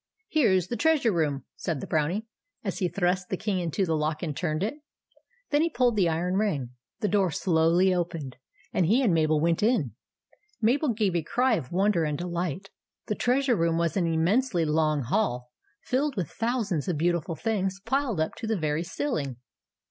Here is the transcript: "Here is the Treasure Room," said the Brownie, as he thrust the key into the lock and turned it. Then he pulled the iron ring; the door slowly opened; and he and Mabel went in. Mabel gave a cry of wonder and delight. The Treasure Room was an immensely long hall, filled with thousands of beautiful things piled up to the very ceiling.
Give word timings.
"Here 0.27 0.51
is 0.51 0.69
the 0.69 0.75
Treasure 0.75 1.11
Room," 1.13 1.45
said 1.55 1.79
the 1.79 1.85
Brownie, 1.85 2.25
as 2.63 2.79
he 2.79 2.89
thrust 2.89 3.29
the 3.29 3.37
key 3.37 3.61
into 3.61 3.85
the 3.85 3.93
lock 3.93 4.23
and 4.23 4.35
turned 4.35 4.63
it. 4.63 4.77
Then 5.51 5.61
he 5.61 5.69
pulled 5.69 5.95
the 5.95 6.09
iron 6.09 6.37
ring; 6.37 6.71
the 7.01 7.07
door 7.07 7.29
slowly 7.29 7.93
opened; 7.93 8.37
and 8.73 8.87
he 8.87 9.03
and 9.03 9.13
Mabel 9.13 9.39
went 9.39 9.61
in. 9.61 9.91
Mabel 10.59 10.89
gave 10.91 11.15
a 11.15 11.21
cry 11.21 11.53
of 11.53 11.71
wonder 11.71 12.03
and 12.03 12.17
delight. 12.17 12.71
The 13.05 13.13
Treasure 13.13 13.55
Room 13.55 13.77
was 13.77 13.95
an 13.95 14.07
immensely 14.07 14.65
long 14.65 15.03
hall, 15.03 15.51
filled 15.83 16.15
with 16.17 16.31
thousands 16.31 16.87
of 16.87 16.97
beautiful 16.97 17.35
things 17.35 17.79
piled 17.79 18.19
up 18.19 18.33
to 18.37 18.47
the 18.47 18.57
very 18.57 18.81
ceiling. 18.83 19.35